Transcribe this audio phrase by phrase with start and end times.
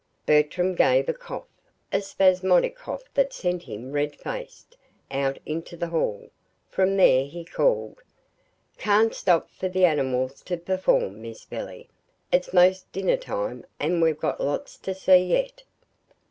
[0.25, 1.45] Bertram gave a cough,
[1.93, 4.75] a spasmodic cough that sent him, red faced,
[5.11, 6.31] out into the hall.
[6.69, 8.01] From there he called:
[8.79, 11.87] "Can't stop for the animals to perform, Miss Billy.
[12.31, 15.61] It's 'most dinner time, and we've got lots to see yet."